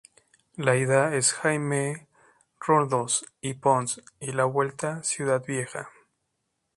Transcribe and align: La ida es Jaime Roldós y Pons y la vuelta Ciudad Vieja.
La 0.57 0.75
ida 0.77 1.13
es 1.15 1.31
Jaime 1.31 2.07
Roldós 2.59 3.23
y 3.39 3.53
Pons 3.53 4.01
y 4.19 4.31
la 4.31 4.45
vuelta 4.45 5.03
Ciudad 5.03 5.43
Vieja. 5.45 5.91